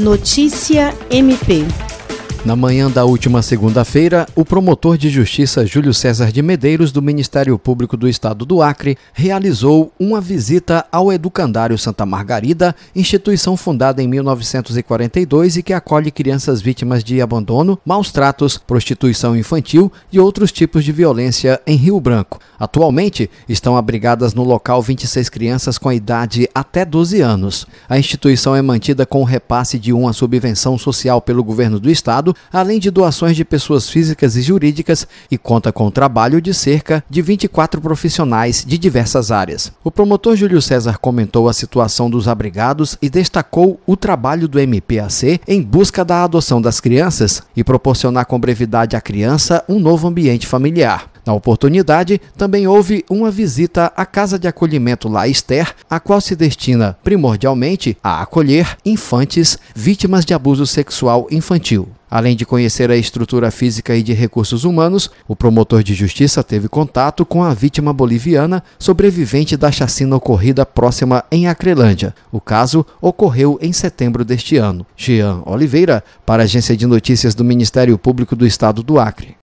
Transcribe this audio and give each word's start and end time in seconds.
Notícia 0.00 0.94
MP. 1.10 1.89
Na 2.42 2.56
manhã 2.56 2.90
da 2.90 3.04
última 3.04 3.42
segunda-feira, 3.42 4.26
o 4.34 4.46
promotor 4.46 4.96
de 4.96 5.10
justiça 5.10 5.66
Júlio 5.66 5.92
César 5.92 6.32
de 6.32 6.40
Medeiros, 6.40 6.90
do 6.90 7.02
Ministério 7.02 7.58
Público 7.58 7.98
do 7.98 8.08
Estado 8.08 8.46
do 8.46 8.62
Acre, 8.62 8.96
realizou 9.12 9.92
uma 10.00 10.22
visita 10.22 10.86
ao 10.90 11.12
Educandário 11.12 11.76
Santa 11.76 12.06
Margarida, 12.06 12.74
instituição 12.96 13.58
fundada 13.58 14.02
em 14.02 14.08
1942 14.08 15.58
e 15.58 15.62
que 15.62 15.74
acolhe 15.74 16.10
crianças 16.10 16.62
vítimas 16.62 17.04
de 17.04 17.20
abandono, 17.20 17.78
maus 17.84 18.10
tratos, 18.10 18.56
prostituição 18.56 19.36
infantil 19.36 19.92
e 20.10 20.18
outros 20.18 20.50
tipos 20.50 20.82
de 20.82 20.92
violência 20.92 21.60
em 21.66 21.76
Rio 21.76 22.00
Branco. 22.00 22.40
Atualmente, 22.58 23.30
estão 23.50 23.76
abrigadas 23.76 24.32
no 24.32 24.44
local 24.44 24.80
26 24.80 25.28
crianças 25.28 25.76
com 25.76 25.90
a 25.90 25.94
idade 25.94 26.48
até 26.54 26.86
12 26.86 27.20
anos. 27.20 27.66
A 27.86 27.98
instituição 27.98 28.56
é 28.56 28.62
mantida 28.62 29.04
com 29.04 29.20
o 29.20 29.24
repasse 29.24 29.78
de 29.78 29.92
uma 29.92 30.14
subvenção 30.14 30.78
social 30.78 31.20
pelo 31.20 31.44
governo 31.44 31.78
do 31.78 31.90
Estado 31.90 32.29
Estado, 32.30 32.34
além 32.52 32.78
de 32.78 32.90
doações 32.90 33.36
de 33.36 33.44
pessoas 33.44 33.88
físicas 33.88 34.36
e 34.36 34.42
jurídicas, 34.42 35.06
e 35.30 35.38
conta 35.38 35.72
com 35.72 35.86
o 35.86 35.90
trabalho 35.90 36.40
de 36.40 36.52
cerca 36.54 37.04
de 37.08 37.22
24 37.22 37.80
profissionais 37.80 38.64
de 38.66 38.78
diversas 38.78 39.30
áreas. 39.30 39.72
O 39.82 39.90
promotor 39.90 40.36
Júlio 40.36 40.62
César 40.62 40.98
comentou 40.98 41.48
a 41.48 41.52
situação 41.52 42.10
dos 42.10 42.28
abrigados 42.28 42.96
e 43.00 43.08
destacou 43.08 43.80
o 43.86 43.96
trabalho 43.96 44.48
do 44.48 44.58
MPAC 44.58 45.40
em 45.46 45.62
busca 45.62 46.04
da 46.04 46.24
adoção 46.24 46.60
das 46.60 46.80
crianças 46.80 47.42
e 47.56 47.64
proporcionar 47.64 48.26
com 48.26 48.38
brevidade 48.38 48.96
à 48.96 49.00
criança 49.00 49.64
um 49.68 49.78
novo 49.78 50.08
ambiente 50.08 50.46
familiar. 50.46 51.10
Na 51.24 51.34
oportunidade, 51.34 52.20
também 52.36 52.66
houve 52.66 53.04
uma 53.08 53.30
visita 53.30 53.92
à 53.96 54.06
Casa 54.06 54.38
de 54.38 54.48
Acolhimento 54.48 55.08
La 55.08 55.28
Esther, 55.28 55.74
a 55.88 56.00
qual 56.00 56.20
se 56.20 56.34
destina 56.34 56.96
primordialmente 57.04 57.96
a 58.02 58.22
acolher 58.22 58.76
infantes 58.84 59.58
vítimas 59.74 60.24
de 60.24 60.32
abuso 60.32 60.66
sexual 60.66 61.26
infantil. 61.30 61.88
Além 62.10 62.34
de 62.34 62.44
conhecer 62.44 62.90
a 62.90 62.96
estrutura 62.96 63.50
física 63.50 63.94
e 63.94 64.02
de 64.02 64.12
recursos 64.12 64.64
humanos, 64.64 65.08
o 65.28 65.36
promotor 65.36 65.82
de 65.82 65.94
justiça 65.94 66.42
teve 66.42 66.68
contato 66.68 67.24
com 67.24 67.44
a 67.44 67.54
vítima 67.54 67.92
boliviana 67.92 68.64
sobrevivente 68.78 69.56
da 69.56 69.70
chacina 69.70 70.16
ocorrida 70.16 70.66
próxima 70.66 71.24
em 71.30 71.46
Acrelândia. 71.46 72.14
O 72.32 72.40
caso 72.40 72.84
ocorreu 73.00 73.58
em 73.62 73.72
setembro 73.72 74.24
deste 74.24 74.56
ano. 74.56 74.84
Jean 74.96 75.42
Oliveira, 75.46 76.02
para 76.26 76.42
a 76.42 76.44
Agência 76.44 76.76
de 76.76 76.86
Notícias 76.86 77.34
do 77.34 77.44
Ministério 77.44 77.96
Público 77.96 78.34
do 78.34 78.46
Estado 78.46 78.82
do 78.82 78.98
Acre. 78.98 79.36